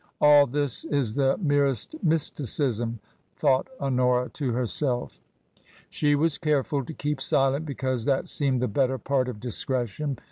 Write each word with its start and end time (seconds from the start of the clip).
"All 0.19 0.47
this 0.47 0.83
is 0.83 1.13
the 1.13 1.37
merest 1.37 1.95
mysticism," 2.01 2.99
thought 3.35 3.67
Honora 3.79 4.29
to 4.29 4.51
herself 4.51 5.21
She 5.91 6.15
was 6.15 6.39
careful 6.39 6.83
to 6.85 6.93
keep 6.95 7.21
silent, 7.21 7.67
because 7.67 8.05
that 8.05 8.27
seemed 8.27 8.63
the 8.63 8.67
better 8.67 8.97
part 8.97 9.29
of 9.29 9.39
discretion. 9.39 10.17